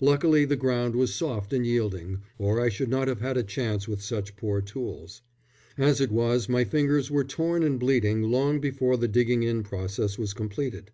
[0.00, 3.86] Luckily the ground was soft and yielding, or I should not have had a chance
[3.86, 5.20] with such poor tools.
[5.76, 10.16] As it was, my fingers were torn and bleeding long before the digging in process
[10.16, 10.90] was completed.